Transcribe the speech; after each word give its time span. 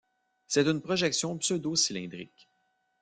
C'est 0.47 0.65
une 0.67 0.81
projection 0.81 1.37
pseudo-cylindrique. 1.37 2.49